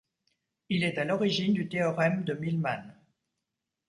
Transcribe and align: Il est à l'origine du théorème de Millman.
Il 0.69 0.83
est 0.83 0.97
à 0.97 1.05
l'origine 1.05 1.53
du 1.53 1.69
théorème 1.69 2.23
de 2.23 2.33
Millman. 2.33 2.91